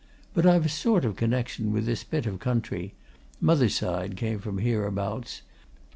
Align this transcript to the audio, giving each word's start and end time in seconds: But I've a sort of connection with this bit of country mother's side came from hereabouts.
But 0.33 0.47
I've 0.47 0.65
a 0.65 0.67
sort 0.67 1.05
of 1.05 1.15
connection 1.15 1.71
with 1.71 1.85
this 1.85 2.03
bit 2.03 2.25
of 2.25 2.39
country 2.39 2.95
mother's 3.39 3.75
side 3.75 4.17
came 4.17 4.39
from 4.39 4.57
hereabouts. 4.57 5.43